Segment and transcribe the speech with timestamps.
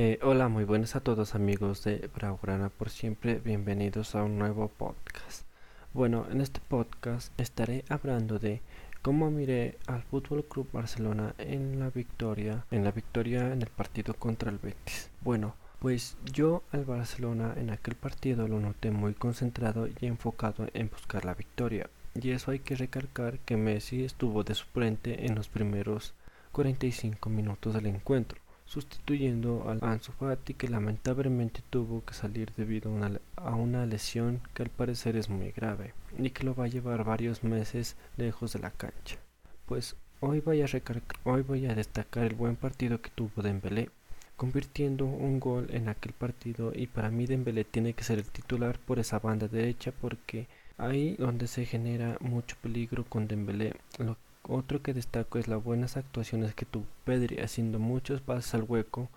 [0.00, 4.68] Eh, hola, muy buenas a todos amigos de Braugrana por siempre, bienvenidos a un nuevo
[4.68, 5.44] podcast.
[5.92, 8.62] Bueno, en este podcast estaré hablando de
[9.02, 14.14] cómo miré al Fútbol Club Barcelona en la victoria, en la victoria en el partido
[14.14, 15.10] contra el Betis.
[15.20, 20.90] Bueno, pues yo al Barcelona en aquel partido lo noté muy concentrado y enfocado en
[20.90, 21.90] buscar la victoria.
[22.14, 26.14] Y eso hay que recalcar que Messi estuvo de suplente en los primeros
[26.52, 28.38] 45 minutos del encuentro
[28.68, 32.90] sustituyendo al Ansu Fati que lamentablemente tuvo que salir debido
[33.36, 37.02] a una, lesión que al parecer es muy grave y que lo va a llevar
[37.02, 39.16] varios meses lejos de la cancha.
[39.64, 43.88] Pues hoy voy a, destacar el buen partido que tuvo Dembélé,
[44.36, 48.78] convirtiendo un gol en aquel partido y para mí Dembélé tiene que ser el titular
[48.78, 50.46] por esa banda derecha porque
[50.76, 55.96] ahí donde se genera mucho peligro con Dembélé, lo otro que destaco es las buenas
[55.96, 59.08] actuaciones que tuvo Pedri haciendo muchos pases al hueco,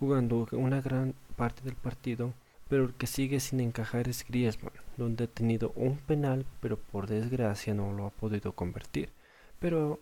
[0.00, 2.32] jugando una gran parte del partido,
[2.68, 7.06] pero el que sigue sin encajar es Griezmann, donde ha tenido un penal, pero por
[7.06, 9.10] desgracia no lo ha podido convertir.
[9.58, 10.00] Pero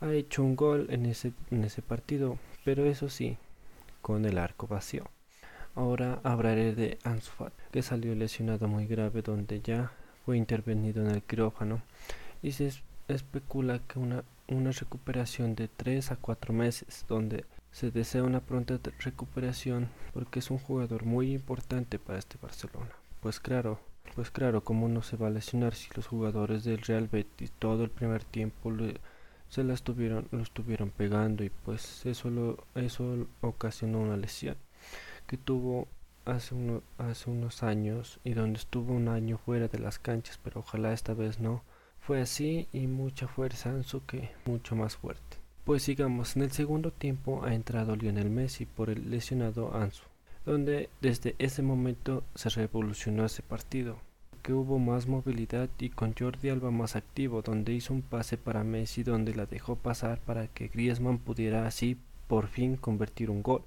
[0.00, 3.38] ha hecho un gol en ese, en ese partido, pero eso sí,
[4.02, 5.04] con el arco vacío.
[5.74, 7.32] Ahora hablaré de Ansu
[7.70, 9.92] que salió lesionado muy grave donde ya
[10.24, 11.82] fue intervenido en el quirófano
[12.42, 12.72] y se
[13.08, 18.78] especula que una, una recuperación de 3 a 4 meses, donde se desea una pronta
[19.00, 22.90] recuperación porque es un jugador muy importante para este Barcelona.
[23.20, 23.80] Pues claro,
[24.14, 27.84] pues claro, cómo no se va a lesionar si los jugadores del Real Betis todo
[27.84, 28.72] el primer tiempo
[29.48, 34.56] se la estuvieron, lo estuvieron pegando y pues eso lo, eso ocasionó una lesión
[35.26, 35.88] que tuvo
[36.24, 40.60] hace, uno, hace unos años y donde estuvo un año fuera de las canchas, pero
[40.60, 41.62] ojalá esta vez no
[42.06, 45.38] fue así y mucha fuerza Ansu que mucho más fuerte.
[45.64, 50.04] Pues sigamos, en el segundo tiempo ha entrado Lionel Messi por el lesionado Ansu,
[50.44, 53.96] donde desde ese momento se revolucionó ese partido,
[54.44, 58.62] que hubo más movilidad y con Jordi Alba más activo, donde hizo un pase para
[58.62, 61.98] Messi donde la dejó pasar para que Griezmann pudiera así
[62.28, 63.64] por fin convertir un gol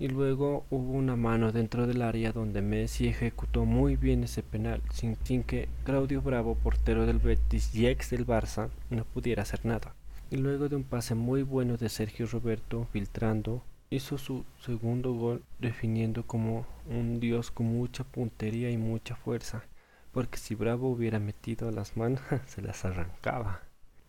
[0.00, 4.80] y luego hubo una mano dentro del área donde Messi ejecutó muy bien ese penal
[4.94, 9.94] sin, que Claudio Bravo, portero del Betis y ex del Barça, no pudiera hacer nada.
[10.30, 15.42] Y luego de un pase muy bueno de Sergio Roberto filtrando, hizo su segundo gol
[15.58, 19.64] definiendo como un dios con mucha puntería y mucha fuerza,
[20.12, 23.60] porque si Bravo hubiera metido las manos se las arrancaba.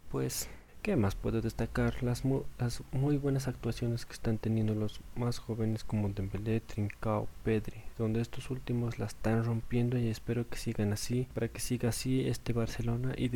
[0.10, 0.50] Pues
[0.82, 2.02] ¿Qué más puedo destacar?
[2.02, 8.20] Las, muy buenas actuaciones que están teniendo los más jóvenes como Dembélé, Trincao, Pedri, donde
[8.20, 12.54] estos últimos la están rompiendo y espero que sigan así, para que siga así este
[12.54, 13.30] Barcelona y,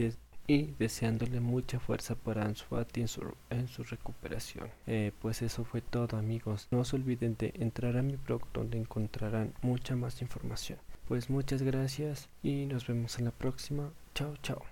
[0.79, 4.67] deseándole mucha fuerza para Ansu Fati en su, en su recuperación.
[4.87, 8.79] Eh, pues eso fue todo amigos, no se olviden de entrar a mi blog donde
[8.79, 10.79] encontrarán mucha más información.
[11.07, 13.91] Pues muchas gracias y nos vemos en la próxima.
[14.15, 14.65] Chao, chao.